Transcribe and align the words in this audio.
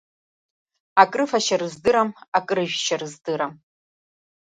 Акрыфашьа 1.01 1.57
рыздырам, 1.61 2.09
акрыжәшьа 2.37 2.95
рыздырам. 3.01 3.53